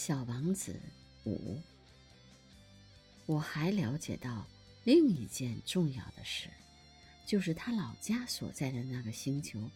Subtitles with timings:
[0.00, 0.80] 小王子
[1.24, 1.60] 五，
[3.26, 4.46] 我还了解到
[4.84, 6.48] 另一件重要的事，
[7.26, 9.68] 就是他老家所在的那个星球，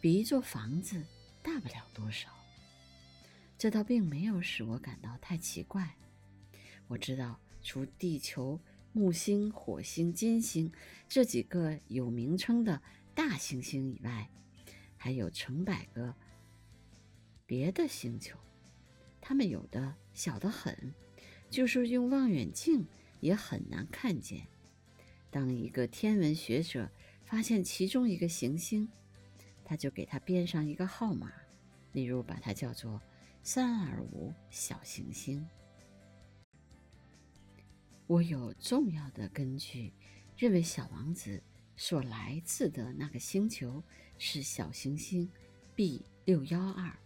[0.00, 1.04] 比一座房子
[1.42, 2.28] 大不了多少。
[3.58, 5.96] 这倒并没有使我感到太奇怪。
[6.86, 8.60] 我知道，除地球、
[8.92, 10.72] 木星、火星、金星
[11.08, 12.80] 这几个有名称的
[13.12, 14.30] 大行星以外，
[14.96, 16.14] 还有成百个
[17.44, 18.38] 别的星球。
[19.34, 20.94] 他们有的小得很，
[21.50, 22.86] 就是用望远镜
[23.18, 24.46] 也很难看见。
[25.28, 26.88] 当一个天文学者
[27.24, 28.88] 发现其中一个行星，
[29.64, 31.32] 他就给它编上一个号码，
[31.90, 33.02] 例如把它叫做
[33.42, 35.44] 三二五小行星。
[38.06, 39.92] 我有重要的根据，
[40.36, 41.42] 认为小王子
[41.76, 43.82] 所来自的那个星球
[44.16, 45.28] 是小行星
[45.74, 46.96] B 六幺二。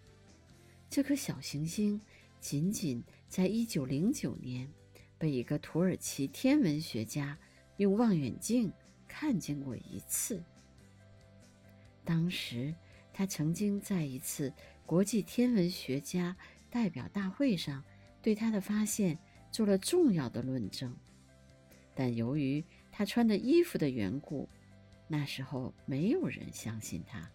[0.91, 2.01] 这颗小行星
[2.41, 4.69] 仅仅在一九零九年
[5.19, 7.37] 被一个土耳其天文学家
[7.77, 8.73] 用望远镜
[9.07, 10.43] 看见过一次。
[12.05, 12.75] 当时，
[13.13, 14.53] 他曾经在一次
[14.87, 16.37] 国际天文学家
[16.71, 17.85] 代表大会上
[18.23, 19.19] 对他的发现
[19.51, 20.97] 做了重要的论证，
[21.95, 24.49] 但由于他穿的衣服的缘故，
[25.07, 27.29] 那时候没有人相信他。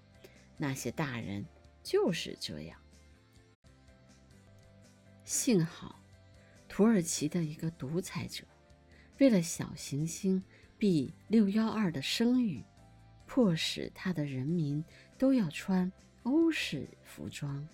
[0.58, 1.46] 那些大人
[1.84, 2.83] 就是这样。
[5.34, 6.00] 幸好，
[6.70, 8.44] 土耳其的一个独裁者，
[9.18, 10.44] 为了小行星
[10.78, 12.64] B 六幺二的声誉，
[13.26, 14.86] 迫使他的人民
[15.18, 17.68] 都要穿欧式服装，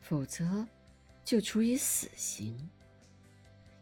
[0.00, 0.66] 否则
[1.24, 2.68] 就处以死刑。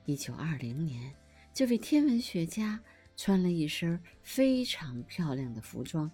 [0.05, 1.11] 一九二零年，
[1.55, 2.78] 这位天文学家
[3.17, 6.11] 穿了一身非常漂亮的服装，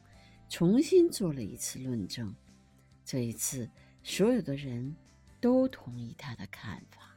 [0.49, 2.33] 重新做了一次论证。
[3.05, 3.69] 这一次，
[4.05, 4.95] 所有的人。
[5.47, 7.16] 都同意他的看法。